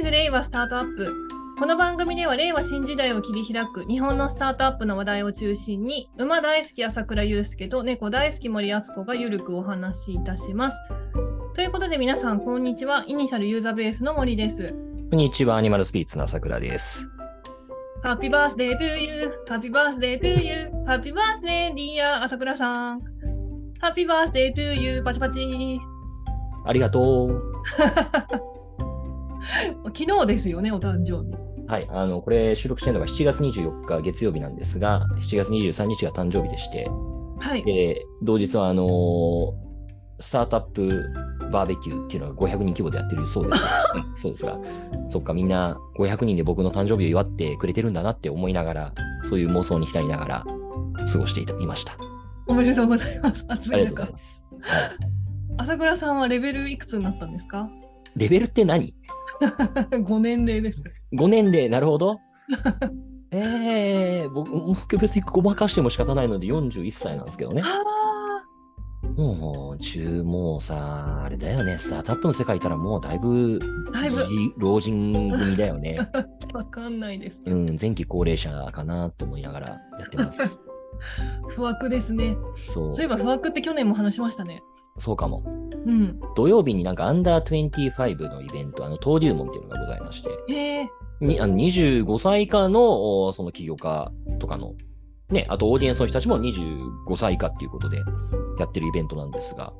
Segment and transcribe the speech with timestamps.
[0.00, 1.28] ーズ令和スタートアップ。
[1.58, 10.76] この番組では令和新時代を切り開く日本のスタートアップの話題を中心に馬大好き朝倉祐介と猫大好き森敦子がゆるくお話しいたします。
[11.54, 13.04] ということで皆さんこんにちは。
[13.08, 14.72] イニシャルユーザーベースの森です。
[15.10, 17.06] こんにちは、アニマルスピリッツの朝倉です。
[18.02, 19.50] ハッピーバースデートゥーユー。
[19.50, 20.86] ハッピーバースデートゥーユー。
[20.86, 23.00] ハッピーバースデーディア朝倉さん。
[23.80, 25.04] ハッピーバースデートゥーユー。
[25.04, 25.78] パチパチ。
[26.64, 27.52] ありがとう。
[29.96, 31.36] 昨日ですよね、お誕生日。
[31.66, 36.88] はい、あの、これ収録してるのが7月24日月曜日なんですが、7月23日が誕生日でして、
[37.38, 37.62] はい。
[37.62, 39.70] で、同日はあのー
[40.20, 41.10] スタートアップ
[41.50, 43.64] バーベキューっていうのが500人規模でやってるそうです
[44.22, 44.58] そうですが、
[45.08, 48.92] そっか、みんな500人で僕の誕生日を祝ってくれてるんだなって思いながら、
[49.22, 50.44] そういう妄想に浸りながら
[51.10, 51.96] 過ごしていました。
[52.46, 53.44] おめでとうございます。
[53.48, 54.12] 暑い中ありがとうござい。
[54.12, 54.46] ます。
[54.60, 54.80] はい、
[55.56, 57.70] 朝倉さんはレベルいくつになったんですか？
[58.16, 58.94] レベルって何？
[60.04, 60.82] ご年齢です。
[61.12, 62.20] 5年齢、なるほど。
[63.32, 67.62] えー、僕、僕別にごまかしても仕方ないので41歳なんですけどね。
[67.64, 67.82] あ
[69.16, 73.58] もう、中、もうさ、あれだよね、スタートアップの世界いたらもうだいぶ、
[73.92, 75.98] あ、だいぶじ老人組だよね。
[76.54, 77.42] わかんないです。
[77.46, 80.58] うん、前期高齢者かなと思いながらやってます。
[81.48, 82.36] 不惑ですね。
[82.54, 84.62] そうそういえば不惑って去年も話しましたね。
[84.98, 85.42] そうかも。
[85.46, 86.20] うん。
[86.36, 90.88] 土曜日になんかアンダー25のイベント、あの、登竜門っていうのがございまして、へえ。
[91.20, 94.74] にあの25歳以下のおその起業家とかの、
[95.28, 97.98] ね、あとオーディエンスの人たちも25歳以下っていうことで
[98.58, 99.72] やってるイベントなんですが、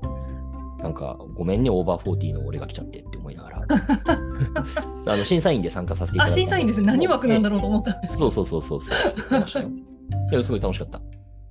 [0.82, 3.49] なんか、ごめんね、オーバーフォーティーの俺が来ちゃってって思いながら。
[5.06, 6.86] あの審査員で参加させていたあ、だいた審査員ですね。
[6.86, 9.72] 何枠なんだろろうと思ったんですうそうそうそうそうそう。
[10.32, 11.00] いや、すごい楽しかった。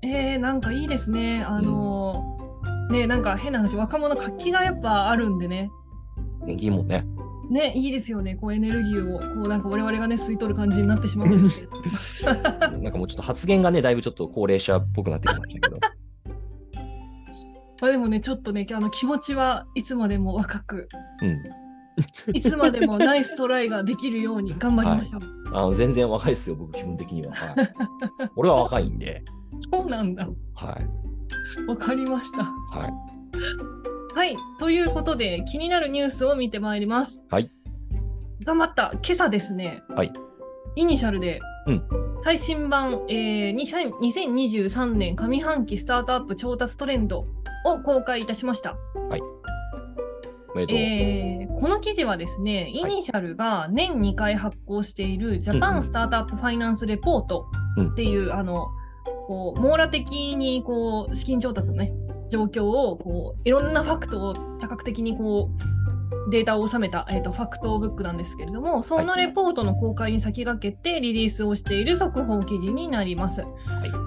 [0.01, 1.43] えー、なんかいいですね。
[1.47, 2.39] あのー
[2.89, 5.69] ね、なんか変な話、若者活気がやっぱあるんでね。
[6.45, 7.05] 年金もね。
[7.49, 8.35] ね、いいですよね。
[8.35, 11.49] こうエネルギーを、こうなんか我々がね、吸い取る感じになってしまうんで
[11.89, 12.41] すけど。
[12.59, 15.79] なんかもうちょっと発言がね、だいぶちょっと高齢者っぽくなってきましたけど。
[17.81, 20.87] まあでもね、ちょっとね、あの気持ちはいつまでも若く、
[21.21, 21.43] うん。
[22.33, 25.21] いつまでもナイストライができるように頑張りましょう。
[25.51, 27.33] あの全然若いですよ、僕、基本的には。
[27.33, 27.55] はい、
[28.35, 29.23] 俺は若いんで。
[29.71, 30.27] そうなんだ。
[30.53, 31.67] はい。
[31.67, 32.43] わかりました。
[32.43, 34.15] はい。
[34.15, 34.37] はい。
[34.59, 37.21] ということで、気になるニュースを見てまいります。
[37.29, 37.51] はい。
[38.43, 38.91] 頑張った。
[39.03, 39.83] 今朝ですね。
[39.89, 40.13] はい。
[40.75, 41.83] イニシャルで、うん
[42.21, 47.25] 最新版、えー、2000 2023年上半期スタートアップ調達トレンド
[47.65, 48.75] を公開いたしました。
[48.95, 49.48] おめでとう。
[50.57, 57.47] えーこの記事はですね、イニシャルが年2回発行しているジャパンスタートアップファイナンスレポート
[57.91, 58.69] っていう、あの、
[59.27, 61.91] こう網羅的にこう資金調達のね、
[62.29, 65.49] 状況をこういろんなファクトを多角的にこ
[66.27, 73.43] うデータを収めた、えー、とファクトブックなんですけれども、そのレポートの公開に先駆けてリリースをしている速報記事になります。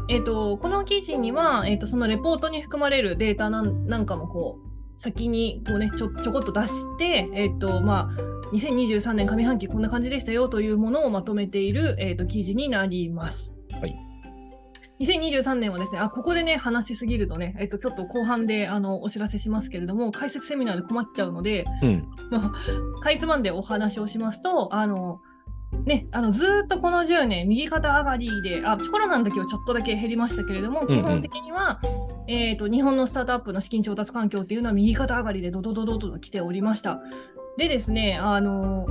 [0.08, 4.71] えー、とこの記事には、えー、とそのレポートに含まれるデータなんなんかもこう
[5.02, 13.52] 先にこう、ね、ちょちょこっと出して、えーとまあ、2023年上半期こんな感じでしたよというものをまとめている、えー、と記事になります。
[13.80, 13.94] はい
[15.00, 22.06] 2023年はですね、あここでね、話しすぎるとね、えっと、ちょっと後半であのお知らせしますけれども、解説セミナーで困っちゃうので、うん。
[23.02, 25.20] かいつまんでお話をしますと、あの、
[25.84, 31.80] ね、あのずーっとこの10年、右肩上がりで、あコロナの時はちょっとだけ減りましたけれども、うん基本的には、
[32.28, 37.00] えー、と日本のスタートアップの資金調達環境っていうのは右肩上がりでドドドドドと来ておりました。
[37.58, 38.86] でですね、あの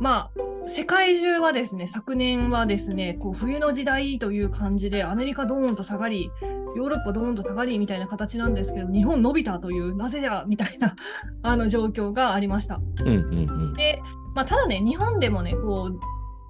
[0.00, 6.30] まあ、世界中はですね、昨年はですね、こう冬の時代という感じで、アメリカドーンと下がり、
[6.76, 10.94] ヨーロッパドーンと下がりみたいな形なんですけど、日本伸びたという、なぜだみたいな
[11.42, 12.80] あの状況がありました。
[13.00, 13.72] うんうんうん。
[13.74, 14.00] で、
[14.34, 16.00] まあ、ただね、日本でもね、こう、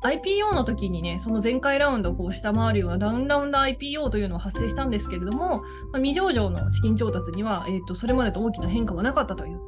[0.02, 9.60] IPO の時にね、その前回ラウンドをこう下回るようなダウンラウンド IPO というのは発生したんですけれども、まあ、未上場の資金調達には、えー、とそれまでと大きな変化はなかったという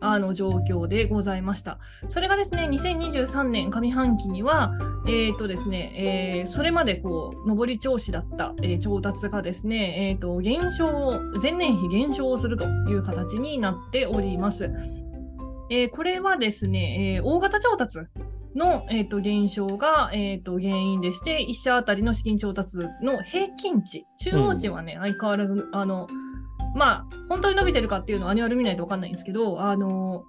[0.00, 1.78] あの状況でございました。
[2.08, 4.72] それがですね、2023年上半期には、
[5.06, 14.70] えーとですねえーそれまでこう上り調子だった、えー調達がですね、えー、と減少を前年比減少をするという形になっております。
[15.70, 18.00] えこれはですね、え大型調達
[18.54, 26.08] の、えー、と減少が、えー、と原因でして、1社当たりの資金調達の平均値、中央値はね、相変わらず、あの、
[26.74, 30.24] まあ、本当に伸びてるかっていうのはアニュアル見ないと分かんないんですけど、あの、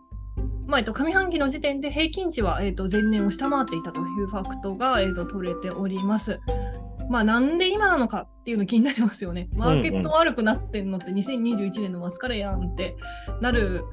[0.67, 6.39] まあ、えっと、上半期の時点で平均値は、えっと、前年を下回っていたというファクトが、えっと、取れております。
[7.09, 9.49] まあ、なんで今なのかっていうの気になりますよね。
[9.53, 12.95] マーケット悪くなってんのって2021年の末からやんって
[13.41, 13.83] なる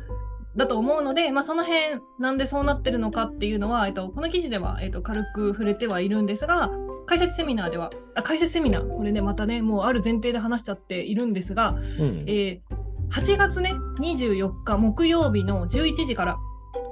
[0.56, 6.70] だと思うので、まあ、その辺なんでそうなってるのかっていうのは、えっと、この記事では、えっと、軽く触れてはいるんですが
[7.06, 12.80] 解説セミナーではあ解説セミナーこれねまたねもうある前提で話しちゃっているんですが、うんえー
[13.10, 16.38] 8月ね24日木曜日の11時から、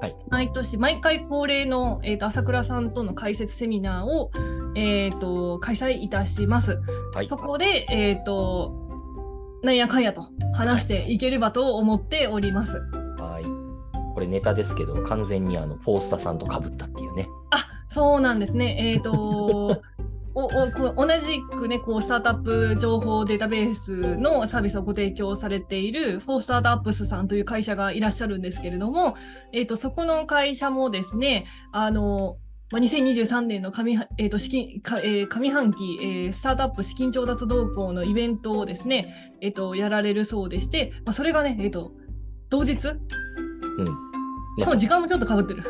[0.00, 4.31] はい毎年毎回恒例の、えー、と朝倉さんとの解説セミナーを、
[4.75, 6.81] えー、と開催いたします。
[7.14, 8.88] はいそこで、えー、と
[9.62, 12.82] なんやかんやと話していければと思っております。
[14.19, 14.25] はい。
[14.25, 17.29] これネタですけど、完全にあの、フォースタさんと被ったっていうね。
[17.50, 18.76] あそうなんですね。
[18.79, 19.82] えっ、と
[20.35, 29.17] おおこう同じくねこうスタートアップ情報データベースのサービスをご提供されているフォースタートアップスさんという会社がいらっしゃるんですけれども、
[29.53, 32.37] えー、とそこの会社もですねあの
[32.70, 41.93] まあ2023年の上,、えーと資金かえー上半期、えースタートアップ資金調達動向のイベントをですね、えー、とやられるそうでして、まあ、それがね、えー、と
[42.49, 42.76] 同日？
[44.58, 45.62] しかも時間もちょっとかぶってる。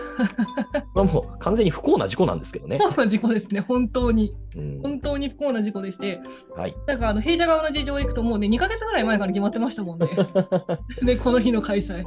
[0.95, 2.79] まあもう完全に不幸な事故なんですけどね。
[2.79, 4.35] 不幸な事故ですね、本当に。
[4.57, 6.21] うん本当に不幸な事故でして、
[6.57, 6.75] はい。
[6.87, 10.09] なんかあの弊社側の事情を行くと、もうね、2ヶ月ぐらい前から決まってましたもんね。
[11.03, 12.05] で、この日の開催。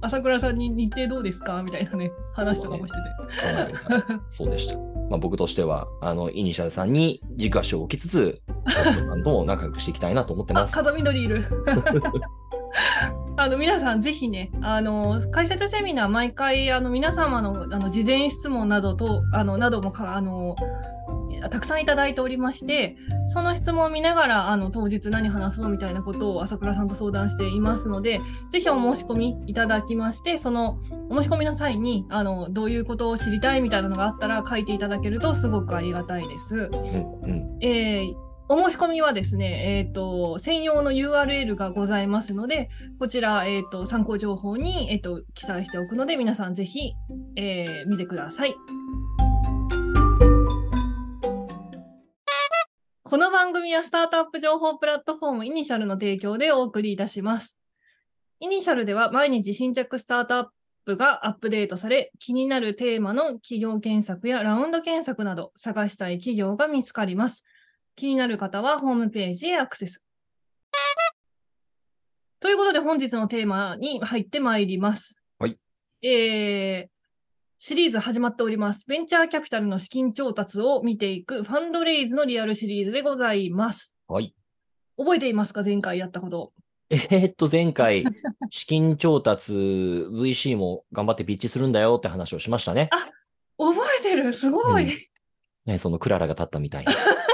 [0.00, 1.62] 朝倉さんに日程どうですか？
[1.62, 4.18] みたいなね、話とかもしてて。
[4.30, 4.76] そうでした。
[5.08, 8.42] まあ、僕としては、あの、イニシャルさんに軸足を置きつつ、
[9.06, 10.74] さんとも仲良くしていきたいなと思ってあ、ます。
[10.74, 11.44] 風緑いる。
[13.36, 20.56] あの皆さん、ぜひね、あの解説セミナー、毎回あの皆様のあの事前質問などとあのなどもかあの
[21.50, 22.96] たくさんいただいておりまして、
[23.28, 30.78] その質問を見ながらあの当日何話そうみたいなことを朝倉さんと相談していますので、ぜひお申し込みいただきまして、その
[31.10, 36.56] お申し込みの際にあのどういうことを知りたいみたいなのがあったら書いていただけるとすごくありがたいです。
[36.56, 37.58] うんうん。
[37.60, 42.68] えーお申し込みはですね、えーと、専用の URL がございますので、
[42.98, 46.92] こちら、えーと、参考情報に、えーと、記載しておくので、皆さんぜひ、
[47.36, 48.54] えー見てください。
[53.02, 57.56] この番組はスタートアップ情報プラットフォームイニシャルの提供でお送りいたします。
[58.40, 60.46] イニシャルでは毎日新着スタートアッ
[60.84, 67.44] プがアップデートされ、気になるテーマの企業検索やラウンド検索など探したい企業が見つかります。
[67.96, 70.02] 気になる方はホームページへアクセス。
[72.40, 75.16] ということで本日のテーマに入ってまいります。
[75.38, 75.58] はい。
[76.02, 76.88] えー、
[77.58, 78.84] シリーズ始まっております。
[78.86, 83.96] ベンチャーキャピタルの資金調達を見ていくファンドレイズのリアルシリーズでございます。
[84.08, 84.34] はい。
[84.98, 85.62] 覚えていますか？
[85.62, 86.52] 前回やったこと。
[86.90, 88.04] えーっと、前回、
[88.50, 92.90] 資金調達、VC も頑張ってピッチするんだよって話をしましたね。
[93.56, 94.90] 覚えてるすごい、うん
[95.64, 96.92] ね、そのクララが立ったみたいな。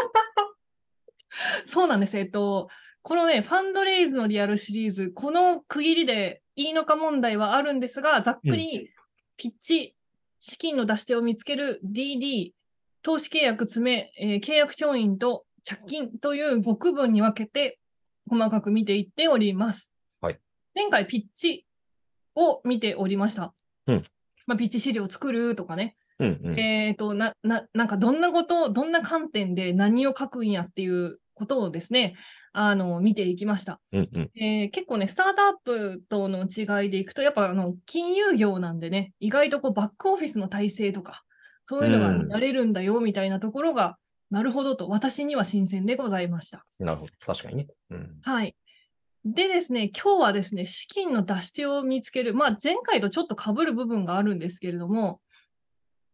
[1.64, 2.16] そうなんです。
[2.18, 2.68] えっと、
[3.02, 8.90] このね、ファンドレイズのリアルシリーズ、この区切りでいいのか問題はあるんですが、ざっくり、
[9.36, 9.96] ピッチ、
[10.38, 12.52] 資金の出し手を見つける DD、
[13.02, 17.78] 投資契約詰め、えー契約調印と着金という5区分に分けて、
[18.28, 19.90] 細かく見ていっております。
[20.20, 20.38] はい
[20.74, 21.66] 前回、ピッチ
[22.34, 23.54] を見ておりました。
[23.86, 24.02] うん
[24.46, 26.60] まあ、ピッチ資料を作るとかね、うんうん。
[26.60, 32.14] えっ、とな、な、なんかどんなことを、どんな観点で何を書くんやっていうことをですね、
[32.52, 33.80] あの、見ていきました。
[33.92, 34.30] うんうん。
[34.36, 41.24] えー結構ね、スタートアップとの違いでいくと、やっぱあの、金融業なんでね、意外とこう、バックオフィスの体制とか、
[41.64, 43.96] そういうのがうんやれるんだよ、みたいなところが、
[44.30, 46.66] なるほどと、私には新鮮でございました。
[46.78, 47.12] なるほど。
[47.26, 47.66] 確かにね。
[47.90, 48.18] うん。
[48.22, 48.54] はい。
[49.24, 55.20] でですね、今日はですね、資金の出し手を見つける、まあ、前回とちょっと被る部分があるんですけれども、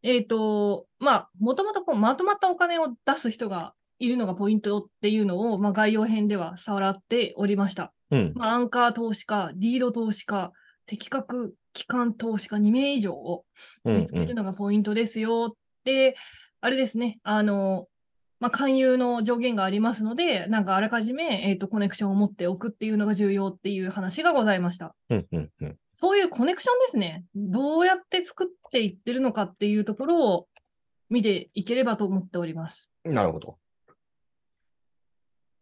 [0.06, 7.92] えっ、と、まあ、もともとこうまとまったお金を出す人がいるのがポイントっていうのを、まあ、概要編では触らっておりました。
[8.12, 8.32] うん。
[8.36, 10.52] まあ、アンカー投資家、リード投資家、
[10.86, 13.44] 適格機関投資家2名以上を
[13.84, 16.16] うん見つけるのがポイントですよって、
[16.60, 17.88] あれですね、あの、
[18.38, 24.94] まあ、勧誘の上限がありますので、なんかあらかじめ、えっとコネクションを持っておくっていうのが重要っていう話がございました。
[25.10, 25.76] うんうんうん。
[25.96, 27.24] そういうコネクションですね。
[27.34, 30.46] どうやって作っていってるのかっていうところを
[31.08, 32.90] 見ていければと思っております。
[33.04, 33.58] なるほど。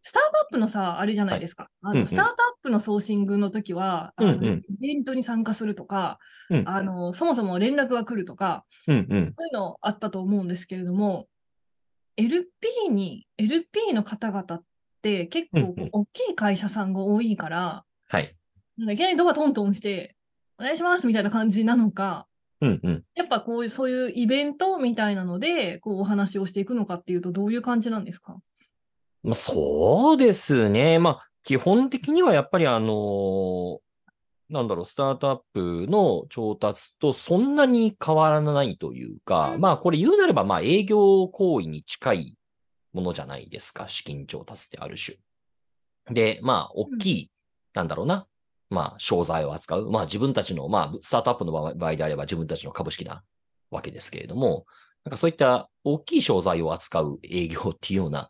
[0.03, 1.71] スタートアップのさ、あれじゃないですか。
[1.83, 6.19] あのうんうんスタートアップのソーシングの時は、あのうんうんイベントに参加するとか、
[6.51, 9.35] うんあの、そもそも連絡が来るとか、うんうん。
[9.39, 11.27] そういうのあったと思うんですけれども、
[12.17, 12.45] LP
[12.91, 14.63] に、LP の方々っ
[15.01, 18.37] て結構こうんううん大きい会社さんが多いから、はい。
[18.77, 20.17] なんかいきなりドアトントンして、
[20.59, 22.27] お願いしますみたいな感じなのか、
[22.61, 23.05] うんうん。
[23.15, 28.37] やっぱこういう、そういうイベントみたいなので、こうお話をしていくのかっていうと、どういう感じなんですか？
[29.23, 30.99] まあ、そうですね。
[30.99, 33.79] まあ、基本的にはやっぱりあのー
[34.51, 42.37] なんだろう、スタートアップの調達とそんなに変わらないというか、うんまあこれ言うなれば、まあ営業行為に近い
[42.93, 45.17] ものじゃないですか、資金調達ってある種。
[46.11, 47.31] で、まあ、大きい、
[47.73, 48.27] なんだろうな、
[48.75, 49.91] まあ、商材を扱う。
[49.91, 53.23] まあ自分たちの、まあ、スタートアップの場合であれば自分たちの株式な
[53.71, 54.67] わけですけれども、
[55.05, 58.29] なんかそういった大きい商材を扱う営業っていうような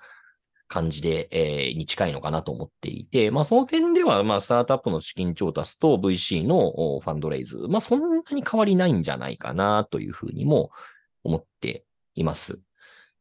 [0.68, 10.70] 感じで、えーに近いのかなと思っていて、まあその点では、まあスタートアップの資金調達と VC のファンドレイズ、まあそんなに変わりないんじゃないかなというふうにも
[11.22, 11.84] 思って
[12.14, 12.60] います。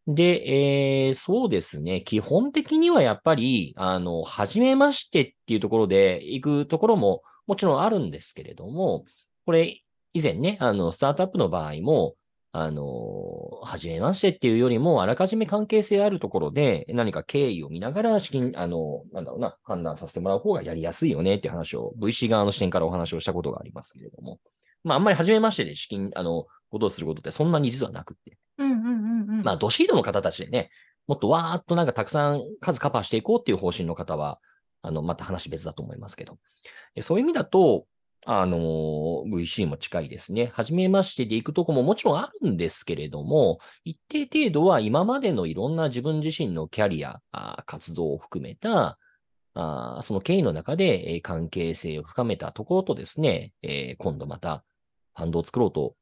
[0.08, 2.02] で、えーそうですね。
[2.02, 9.06] 基本的にはやっぱり、あの、初めましてっていうところで行くところももちろんあるんですけれども、
[9.46, 9.82] これ、
[10.14, 12.16] 以前ね、あの、スタートアップの場合も、
[12.52, 24.40] あの、初めましてっていうよりも、あらかじめ関係性あるところで、何か経緯を見ながら、資金、あの、なんだろうな、判断させてもらう方がやりやすいよねっていう話を、VC 側の視点からお話をしたことがありますけれども、
[24.84, 29.44] まあ、あんまり初めましてで資金、あの、ことをすることってそんなに実はなくって、うんうんうんうん。
[29.44, 30.70] まあ、ドシードの方たちでね、
[31.08, 34.40] もっとわーっとなんかたくさん数カバーしていこうっていう方針の方は、
[34.82, 36.38] あの、また話別だと思いますけど。
[36.96, 37.86] えそういう意味だと、
[38.26, 40.52] あのー VC も近いですね。
[40.54, 47.22] 初めましてで行くとこももちろんあるんですけれども、一定程度は今までのいろんな自分自身のキャリア、
[47.66, 48.98] 活動を含めた、
[49.56, 54.64] あーその経緯の中で、えー関係性を深めたところとですね、えー今度また
[55.16, 55.96] ファンドを作ろうと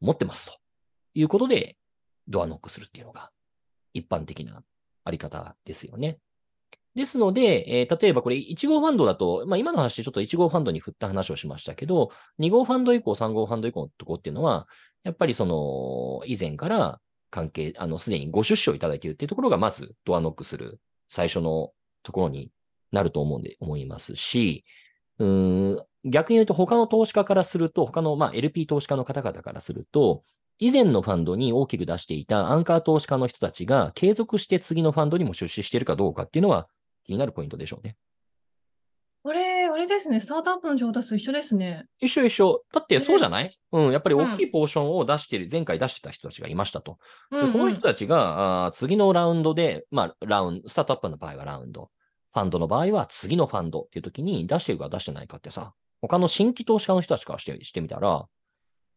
[0.00, 0.58] 思ってますと
[1.14, 1.76] いうことで、
[2.28, 3.30] ドアノックするっていうのが
[3.92, 4.62] 一般的な
[5.04, 6.18] あり方ですよね。
[6.94, 14.68] ですので、えー例えばこれ1号ファンドだと、まあ今の話でちょっと1号ファンドに振った話をしましたけど、2号ファンド以降、3号ファンド以降のとこっていうのは、
[15.02, 21.72] やっぱりその、以前から関係、あの、すでにご出資をいただいているっていうところが、まずドアノックする最初の
[22.04, 22.50] ところに
[22.92, 24.64] なると思うんで、思いますし、
[25.18, 30.22] うん、逆に言うと他の投資家からすると、他の、まあ LP 投資家の方々からすると、
[30.58, 36.68] 以前のファンドに大きく出していたアンカー投資家の人たちが継続して次のファンドにも出資しているかどうかっていうのは
[37.04, 37.96] 気になるポイントでしょうね。
[39.24, 41.86] これ、あれですね、スタートアップの調達と一緒ですね。
[41.98, 42.62] 一緒一緒。
[42.72, 46.98] だってそうじゃない、うん、やっぱりうん大きいポーションを出してる、前回出してた人たちがいましたと。
[47.30, 51.90] うんうんでその人たちが、あー次のラウンドで、まあ、ラウンド、スタートアップの場合はラウンド、
[52.34, 55.72] ファンドの場合は次のファンドっていう時に出してるか出してないかってさ、
[56.08, 58.26] 他の新規投資家の人たちからしてしてみたら、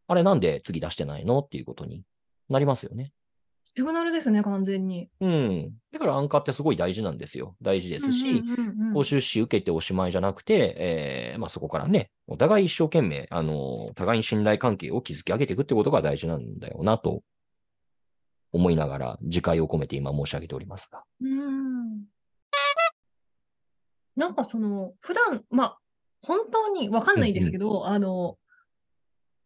[0.07, 2.03] あれなんで次出してないのっていうことに
[2.49, 3.11] なりますよね。
[3.75, 5.09] シグナルですね、完全に。
[5.19, 5.73] うん。
[5.91, 7.55] だからアンカーってすごい大事なんですよ。
[7.61, 8.41] 大事ですし、
[8.93, 17.21] 報酬支受けておしまいじゃなくて、えーまあそこからね、お互い一生懸命、あの、互いに信頼関係を築き上げていくってことが大事なんだよなと
[18.51, 21.03] 思いながら、自戒を込めて今申し上げておりますが。
[21.21, 22.05] うん
[24.15, 25.79] なんかその、普段、まあ、
[26.21, 28.38] 本当にわかんないですけど、あの、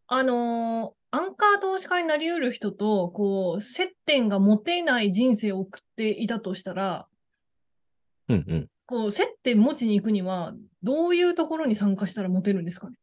[0.07, 7.07] あの、アンカー投資家になり得る人と、こう、接点が持てない人生を送っていたとしたら、
[8.29, 8.67] うんうん。
[8.85, 12.95] こう、接点持ちに行くには、どういうところに参加したら持てるんですかね？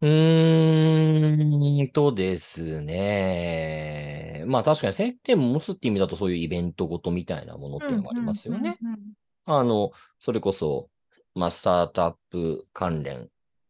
[0.00, 4.44] うーんとですね。
[4.46, 8.76] まあ確かに接点を持つって意味だとそういうイベントごとみたいなものっていうのがありますよね。
[8.82, 8.98] うんうん
[9.46, 10.88] あの、それこそ、
[11.34, 13.28] まあ、スタートアップ関連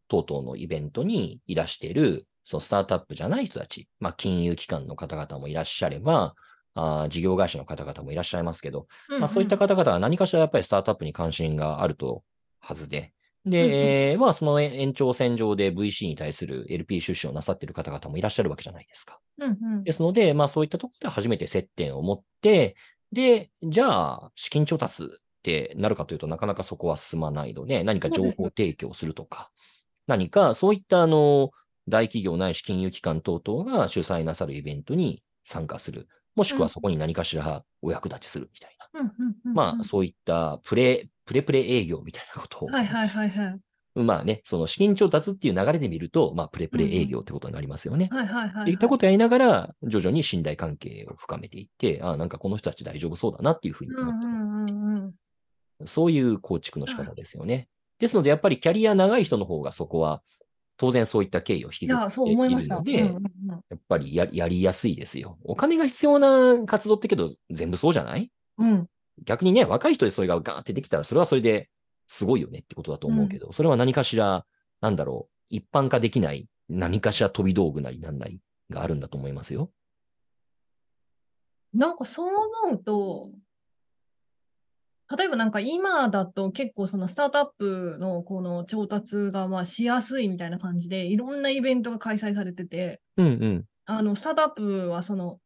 [0.08, 6.34] 等々のイベントにいらしている、そのスタートアップじゃない人たち、まあ、金融機関の方々もいらっしゃれば、
[6.74, 12.22] あー事業会社の方々もいらっしゃいますけど、うんまあ、そういった方々は何かしらやっぱりスタートアップに関心があると
[12.60, 13.12] はずで、
[13.46, 13.72] で、うんうん。
[13.72, 19.20] えーまあ、その延長線上で VC に対する LP 出資をなさっている方々もいらっしゃるわけじゃないですか。
[19.38, 19.84] うんうん。
[19.84, 22.76] ですので、まあそういったところで初めて接点を持って、
[23.12, 25.08] で、じゃあ、資金調達
[25.44, 29.50] ってなるかというとなかなかそこは進まないので、何か情報提供するとか、
[30.06, 31.50] 何かそういったあの、
[31.86, 36.08] 大企業ないし金融機関等々が主催なさるイベントに参加する。
[36.34, 39.52] もしくはそこに何かしらお役立ちするみたいな。
[39.52, 43.60] まあそういったプレ、プレプレ営業みたいなことを、はいはいはいはい。
[43.94, 48.08] まあね、その資金調達っていう流れで見ると、まあプレプレ営業ってことになりますよね。
[48.10, 48.62] はいはいはいはい。
[48.62, 55.14] っていったことをやりながら、徐々に信頼関係を深めていって、ああ、なんかこの人たち大丈夫そうだなっていうふうにうん思ってる、うんうんうん。
[55.86, 57.68] そういう構築の仕方ですよね。
[57.98, 60.22] ですので、やっぱりキャリア長い人の方がそこは、
[60.76, 63.24] 当然そういった経緯を引きずっているので、うんうんうん
[63.70, 65.38] やっぱりややりやすいですよ。
[65.44, 68.30] お金が必要な活動ってけど、全部そうじゃない？
[68.58, 68.88] うん。
[69.24, 71.70] 逆にね、若い人でそれがガーってできたら、それはそれで
[72.08, 74.44] すごいよねってことだと思うけど、それは何かしら、
[74.80, 78.40] なんだろう、一般化できない何かしら飛び道具なりなんなり
[78.70, 79.70] があるんだと思いますよ？
[81.72, 82.34] なんかそう
[82.66, 83.30] 思うと、
[85.16, 93.64] 例えばなんか今だと結構そのスタートアップのこの調達がまあしやすいみたいな感じでいろんなイベントが開催されてて、うんうん。
[93.86, 95.38] あのスタートアップはその、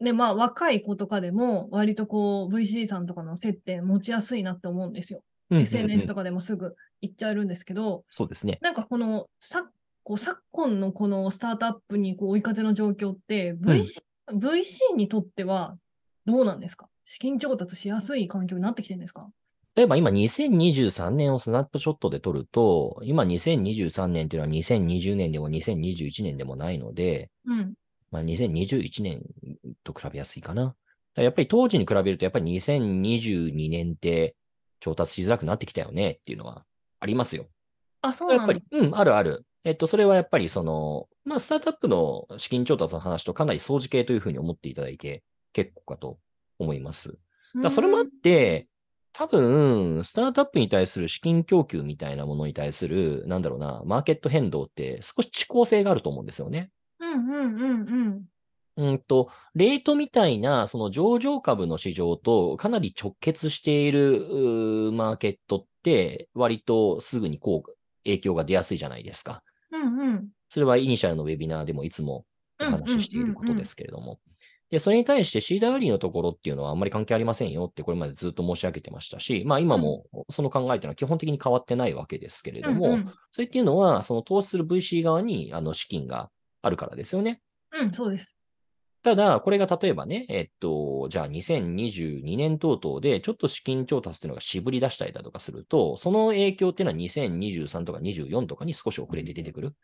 [0.00, 5.20] ね、まあ若い子とかでも割とこう VC さんとかの接点持ちやすいなって思うんですよ。
[5.50, 8.58] うんうんうん SNS とかでもすぐ行っちゃえるんですけど、そうですね。
[8.60, 9.70] なんかこの昨
[10.04, 14.02] こう昨今のこのスタートアップにこう追い風の状況って、VC、
[14.34, 15.78] VC にとっては
[16.26, 16.87] どうなんですか？
[17.10, 19.30] 資金調達しやすい環境になってきてるんですか？
[19.76, 27.72] 例えば今2023年をスナップショットで撮ると、今2023年っていうのは2020年でも2021年でもないので、うん。
[28.10, 29.22] まあ、2021年
[29.84, 30.74] と比べやすいかな。
[31.14, 34.36] やっぱり当時に比べると、やっぱり2022年って
[34.78, 36.66] 調達しづらくなってきたよねっていうのは
[37.00, 37.46] ありますよ。
[38.02, 39.46] あ、そうなんだやっぱり。、うん、あるある。
[39.64, 45.22] えっと、それはやっぱりその、まあ、スタートアップの資金調達の話とかなり相似系というふうに思っていただいて
[45.54, 46.18] 結構かと
[46.58, 47.18] 思います。
[47.62, 48.68] だそれもあって、
[49.12, 56.70] 多分、スタートアップに対する資金供給みたいなものに対する、なんだろうな、マーケット変動って少し遅効性があると思うんですよね。
[57.00, 57.70] うんうんうん
[58.76, 58.90] うん。
[58.90, 67.72] うんと、レートみたいな、その上場株の市場とかなり直結しているマーケットって、割とすぐにこう、
[68.04, 69.42] 影響が出やすいじゃないですか。
[69.72, 70.28] うんうん。
[70.48, 72.24] それはイニシャルのウェビナーでもいつも
[72.60, 74.20] お話ししていることですけれども。
[74.70, 86.30] で、それに対してシーダーリーのところっていうのはあんまり関係ありませんよってこれまでずっと申し上げてましたし、まあ今もその考えっていうのは基本的に変わってないわけですけれども、うんうんそれっていうのはその投資する VC 側にあの資金が
[86.62, 87.40] あるからですよね。
[87.72, 88.38] うん、そうです。
[89.02, 99.74] ただ、これが例えばね、えっと、じゃあ2022年等々でちょっと資金調達っていうのが渋り出したりだとかすると、その影響っていうのは2023とか24とかに少し遅れて出てくる。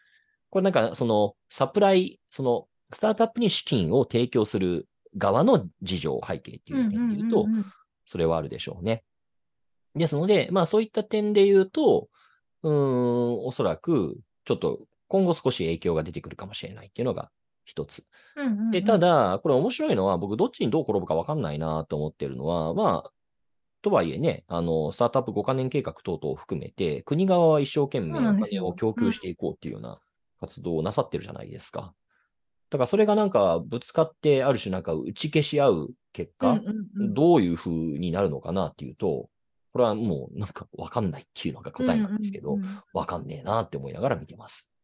[0.50, 7.46] これなんかそのサプライ、そのスタートアップに資金を提供する側の事情、背景っていう点で言うと
[8.04, 9.02] それはあるでしょうね。
[9.94, 12.08] ですので、まあそういった点で言うと、
[12.62, 17.30] うーん、おそらくちょっと今後少し影響が出てくるかもしれないっていうのが
[17.64, 18.08] 一つ。
[18.70, 23.10] で、た、だ、これ面白いのは、僕どっちにどう転ぶか分かんないなと思ってるのは、まあ、
[23.82, 30.00] とはいえね、あの、スタートアップ5カ年計画等々を含めて、国側は一生懸命お金を供給していこうっていうような
[30.40, 31.94] 活動をなさってるじゃないですか。
[32.74, 36.66] だからそれがなんかぶつかって、ある種なんか打ち消し合う結果、うんうん
[37.02, 39.28] うんどういう風になるのかなっていうと、
[39.72, 44.74] これはもうなんか分かんないっていうのが答えなんですけどうんう、んうん分かんねえなって思いながら見てます。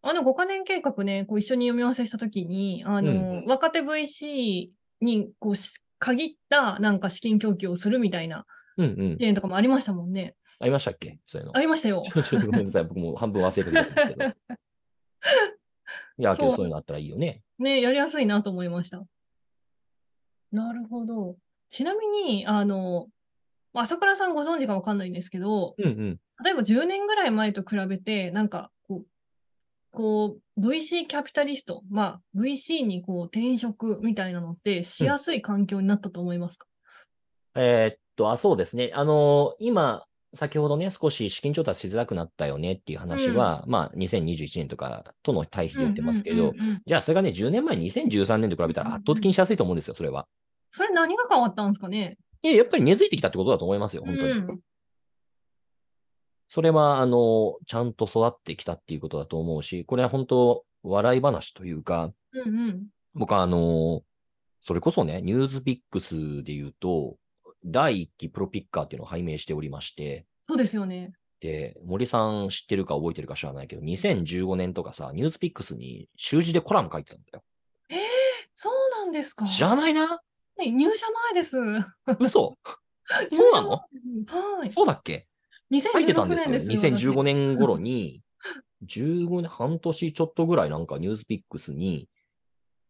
[0.00, 4.70] あの5カ年計画ね、こう一緒に読み合わせしたときに、あの、若手 VC
[5.02, 8.46] にこうし限ったなんか資金供給をするみたいな
[8.78, 9.18] うんうん。
[9.18, 10.36] 例とかもありましたもんね。
[10.60, 11.18] ありましたっけ？
[11.26, 11.60] そういうのあ。
[11.60, 12.02] りましたよ。
[12.06, 12.84] ちょちょっとごめんなさい。
[12.84, 14.32] 僕も半分忘れてたんですけど。
[16.18, 17.42] いや、そういうのあったらいいよね。
[17.58, 19.02] ね、やりやすいなと思いました。
[20.52, 21.36] なるほど。
[21.68, 23.08] ちなみに、あの、
[23.74, 26.20] 朝倉さんご存知かわかんないんですけど、うんうん。
[26.42, 29.06] 例えば10年ぐらい前と比べて、なんかこう、
[29.90, 36.66] こう、VC キャピタリスト、まあ、VC にこう転職みたいなのってしやすい環境になったと思いますか、
[37.54, 38.92] えーっと、あ、そうですね。
[38.94, 50.26] あの今、先ほどね、少し資金調達しづらくなったよねっていう話は、まあ、2021年とかとの対比で言ってますけど、うんうんうんうんじゃあ、それがね、10年前、2013年と比べたら圧倒的にしやすいと思うんですよ、それは。
[50.70, 52.18] それ何が変わったんですかね？
[52.42, 54.32] いや、やっぱり根付いてきたってことだと思いますよ、本当に。
[54.32, 54.60] うん
[56.50, 62.86] それは、あの、ちゃんと育ってきたっていうことだと思うし、これは本当、笑い話というか、うんうん。
[63.14, 64.00] 僕はあの、
[64.62, 67.16] それこそね、ニュースピックスで言うと、
[67.64, 71.12] 第1期プロピッカーっていうのを拝命しておりまして、そうですよね。
[71.40, 77.44] で、森さん知ってるか覚えてるか知らないけど、2015年とかさ、ニュースピックスに習字でコラム書いてたんだよ。
[77.90, 77.98] えー、
[78.54, 80.06] そうなんですか知らないな？
[80.08, 81.56] はい入社前です。
[82.18, 82.58] 嘘
[83.30, 83.70] そうなの？
[83.70, 84.70] はい。
[84.70, 85.28] そうだっけ？
[85.70, 86.56] 書いてたんですよ。
[86.56, 88.22] 2016年です2015年頃に、
[88.86, 92.08] 15年、半年ちょっとぐらいなんかニュースピックスに、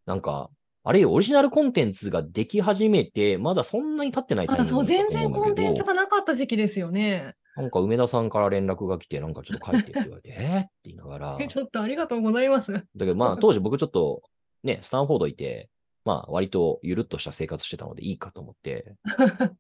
[0.06, 0.50] なんか、
[0.84, 7.34] あれよ、オリジナルコンテンツができ始めて、まだそんなに経ってないタイミあ、そう、ングだった全然コンテンツがなかった時期ですよね。
[7.56, 12.72] なんか梅田さんから連絡が来て、なんかちょっと書いてって言われて、 えーって言いながら、だ ちょっとありがとうございます。
[12.98, 14.22] けどまあ当時僕ちょっと
[14.62, 15.68] ね、スタンフォードいて、
[16.04, 18.94] まあ割とゆるっとした生活してたのでいいかと思って、で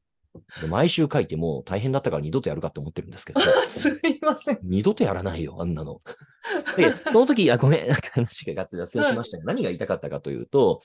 [0.68, 4.58] 毎週書いてもう大変だったから二度とやるかって思ってるんですけど、 すいません。
[4.62, 6.00] 二度とやらないよ、あんなの。
[6.76, 10.82] で、その時、あ、ごめん、なんか話がガツガツしましたが、何が言いたかったかというと、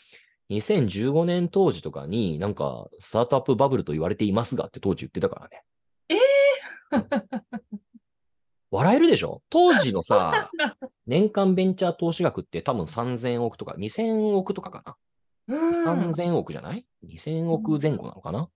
[0.50, 5.64] 2015年当時とかになんか、スタートアップバブルと言われていますがって当時言ってたからね。
[6.10, 6.16] え
[8.72, 9.42] 笑えるでしょ？
[9.50, 10.50] 当時のさ、
[11.06, 14.96] 年間ベンチャー投資額って多分3000億とか、2000億とかか
[15.48, 15.56] な。
[15.56, 15.86] うん。
[15.86, 18.50] 3000億じゃない ?2000 億前後なのかな？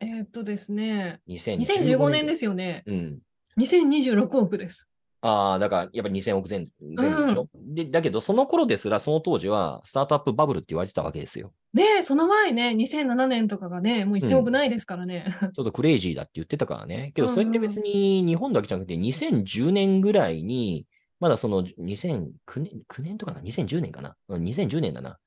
[0.00, 2.82] えーっとですね、2015 2015年ですよね。
[2.86, 3.18] うん。
[3.58, 4.86] 2026億です。
[5.22, 7.84] ああ、だから、やっぱ2000億前前後でしょ、で。
[7.84, 11.52] だけど、その頃ですら、その当時は、スタートアップバブルって言われてたわけですよ。
[11.74, 15.26] ねえその前ね、2007年とかがね、もう1000億ないですからね。
[15.40, 17.12] ちょっとクレイジーだって言ってたからね。
[17.14, 20.86] けど、うんうんそれって別に日本だけじゃなくて、2010年ぐらいに、
[21.20, 24.16] まだその2009年、9年とかな ?2010 年かな？
[24.28, 25.18] うん ?2010 年だな。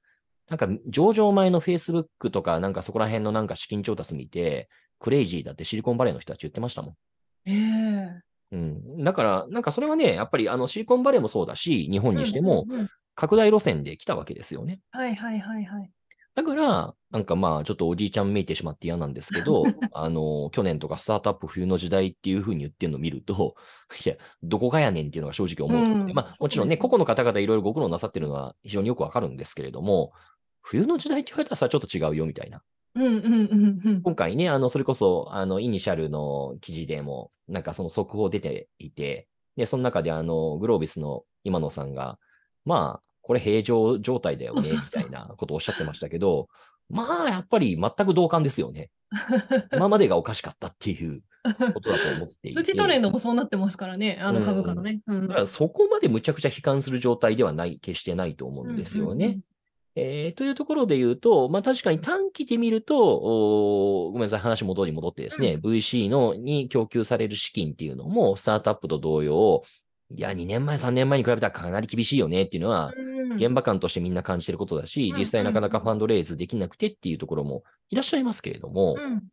[0.49, 6.95] なんか、上場前の Facebook とか、なんかそこら辺のなんか資金調達見て、クレイジーだってシリコンバレーの人たち言ってましたもん。
[7.45, 8.21] ええ
[8.53, 9.03] うん。
[9.03, 12.65] だから、なんかそれはね、やっぱりあのシリコンバレーもそうだし、日本にしても
[13.15, 14.79] 拡大路線で来たわけですよね。
[14.91, 15.91] はいはいはいはい。
[16.35, 23.55] だから、なんかまあ、ちょっとおじいちゃんめいてしまって嫌なんですけど、 あの、去年とかスタートアップ冬の時代っていうふうに言ってるのを見ると、
[24.03, 30.11] いや、どこがやねんっていうのが正直思うところで、うんまあ、もちろんね、個々の方々いろいろご苦労なさってるのは非常によくわかるんですけれども、
[30.63, 32.61] 冬の時代って言われたらさ、ちょっと違うよみたいな。
[32.95, 34.01] うんうんうんうん。
[34.01, 42.17] 今回ね、あの、それこそ、あの、イニシャルの記事でも、なんかその速報出ていて、で、その中であの、グロービスの今野さんが、
[42.65, 46.49] まあ、これ平常状態だよね、みたいなことをおっしゃってましたけど、
[46.89, 48.89] まあ、やっぱり全く同感ですよね。
[49.73, 51.21] 今までがおかしかったっていう
[51.73, 52.53] ことだと思っていて。
[52.53, 55.01] 数値トレンドもそうなってますからね、あの株価のね。
[55.07, 59.39] うんだからそこまでむちゃくちゃ悲観する状態ではない、決してないと思うんですよね。
[59.95, 69.61] うんうんうんえーというところで言うと、まあ確かに短期で見ると、ごめんなさい、話戻り戻ってですね、VC のに供給される資金っていうのも、スタートアップと同様、
[70.09, 73.13] いや、2年前、3年前に比べたらかなり厳しいよねっていうのは、うん。
[73.35, 79.23] 現場感としてみんな感じてることだしう、ん実際なかなかファンドレイズできなくてっていうところもいらっしゃいますけれども、うん。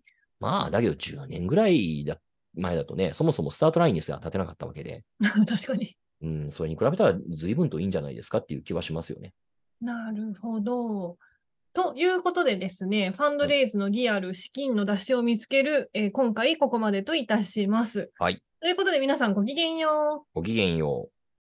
[0.41, 2.19] まあ、だけど10年ぐらいだ
[2.57, 5.97] 前だとね、そもそもスタートラインにすら立てなかったわけで、 確かに。
[6.23, 9.33] うん、それに比べたら随分といいんじゃないですかっていう気はしますよね。
[9.81, 11.17] なるほど。
[11.73, 18.11] ということでですね、ファンドレイズのリアル資金の出しを見つける、えー今回ここまでといたします。
[18.19, 18.43] はい。
[18.61, 20.35] ということで皆さんごきげんよう。
[20.35, 21.20] ごきげんよう。